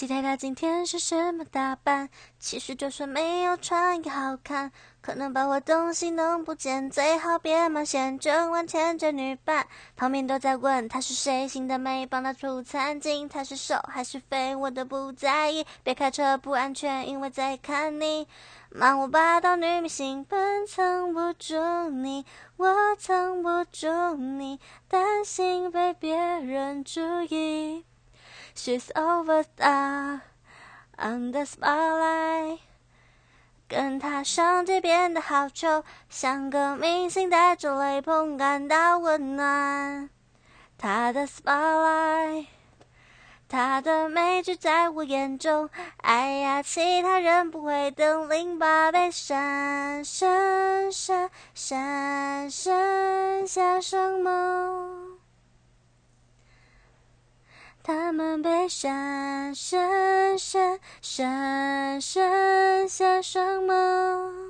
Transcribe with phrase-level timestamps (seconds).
[0.00, 2.08] 期待他今天是什么打扮。
[2.38, 8.18] 其实就算没有穿也好看，可能把我东西弄不见，最好别冒险。
[8.18, 9.66] 整晚牵着女伴，
[9.96, 15.66] 旁边都在问他是谁，新的没帮他出餐巾，他是瘦还是肥，我都不在意。
[15.82, 18.26] 别开车不安全，因为在看你。
[18.70, 22.24] 漫无霸道女明星，本藏不住你，
[22.56, 24.58] 我藏不住你，
[24.88, 27.84] 担心被别人注意。
[28.54, 30.20] She's over the
[30.98, 32.58] on the spotlight，
[33.68, 40.10] 跟她上街变得好丑，像个明星带着雷朋感到温暖。
[40.76, 42.46] 她的 spotlight，
[43.48, 54.99] 她的美只在我眼中，哎呀，其他人不会等，零八被闪闪闪闪闪下双眸。
[58.10, 64.49] 他们被闪闪闪闪闪下双眸。